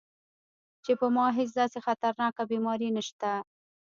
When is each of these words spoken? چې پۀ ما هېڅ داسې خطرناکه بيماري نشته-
چې 0.83 0.91
پۀ 0.99 1.07
ما 1.15 1.25
هېڅ 1.37 1.49
داسې 1.59 1.77
خطرناکه 1.85 2.43
بيماري 2.51 2.89
نشته- 2.97 3.31